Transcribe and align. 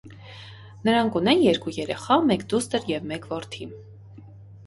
Նրանք 0.87 1.17
ունեն 1.19 1.43
երկու 1.47 1.73
երեխա՝ 1.75 2.17
մեկ 2.31 2.45
դուստր 2.53 2.87
և 2.95 3.07
մեկ 3.13 3.27
որդի։ 3.35 3.67